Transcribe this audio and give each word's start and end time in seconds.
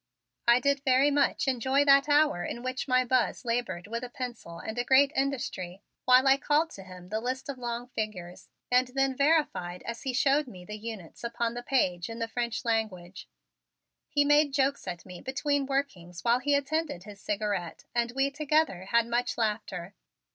I 0.47 0.59
did 0.59 0.81
very 0.83 1.11
much 1.11 1.47
enjoy 1.47 1.85
that 1.85 2.09
hour 2.09 2.43
in 2.43 2.63
which 2.63 2.87
my 2.87 3.05
Buzz 3.05 3.45
labored 3.45 3.85
with 3.85 4.03
a 4.03 4.09
pencil 4.09 4.57
and 4.57 4.75
a 4.79 4.83
great 4.83 5.11
industry 5.15 5.83
while 6.05 6.27
I 6.27 6.37
called 6.37 6.71
to 6.71 6.81
him 6.83 7.09
the 7.09 7.21
list 7.21 7.49
of 7.49 7.59
long 7.59 7.85
figures 7.89 8.49
and 8.71 8.87
then 8.95 9.15
verified 9.15 9.83
as 9.83 10.01
he 10.01 10.11
showed 10.11 10.47
me 10.47 10.65
the 10.65 10.73
units 10.75 11.23
upon 11.23 11.53
the 11.53 11.61
page 11.61 12.09
in 12.09 12.17
the 12.17 12.27
French 12.27 12.65
language. 12.65 13.29
He 14.09 14.25
made 14.25 14.55
jokes 14.55 14.87
at 14.87 15.05
me 15.05 15.21
between 15.21 15.67
workings 15.67 16.23
while 16.23 16.39
he 16.39 16.55
attended 16.55 17.03
his 17.03 17.21
cigarette 17.21 17.85
and 17.93 18.11
we, 18.13 18.31
together, 18.31 18.85
had 18.85 19.05
much 19.05 19.37
laughter. 19.37 19.93